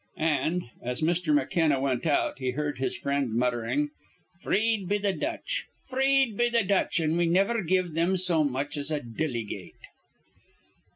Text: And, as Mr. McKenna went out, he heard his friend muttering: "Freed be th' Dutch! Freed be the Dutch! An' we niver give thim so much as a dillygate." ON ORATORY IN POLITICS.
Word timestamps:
And, 0.17 0.63
as 0.83 1.01
Mr. 1.01 1.31
McKenna 1.31 1.79
went 1.79 2.07
out, 2.07 2.39
he 2.39 2.49
heard 2.49 2.79
his 2.79 2.97
friend 2.97 3.31
muttering: 3.35 3.91
"Freed 4.41 4.89
be 4.89 4.97
th' 4.97 5.19
Dutch! 5.19 5.67
Freed 5.89 6.35
be 6.35 6.49
the 6.49 6.63
Dutch! 6.63 6.99
An' 6.99 7.17
we 7.17 7.27
niver 7.27 7.61
give 7.61 7.93
thim 7.93 8.17
so 8.17 8.43
much 8.43 8.77
as 8.77 8.89
a 8.89 8.95
dillygate." 8.95 9.03
ON 9.03 9.29
ORATORY 9.29 9.67
IN 9.67 9.75
POLITICS. 9.77 9.87